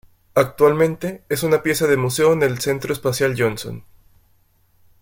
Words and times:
Actualmente, 0.33 1.23
es 1.29 1.43
una 1.43 1.61
pieza 1.61 1.85
de 1.85 1.95
museo 1.95 2.33
en 2.33 2.41
el 2.41 2.57
Centro 2.59 2.91
Espacial 2.91 3.35
Johnson. 3.37 3.83